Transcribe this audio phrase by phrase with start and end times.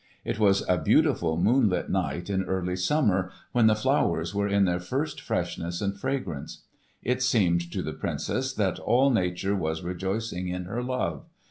[0.25, 4.79] It was a beautiful moonlit night in early summer, when the flowers were in their
[4.79, 6.63] first freshness and fragrance.
[7.03, 11.25] It seemed to the Princess that all nature was rejoicing in her love.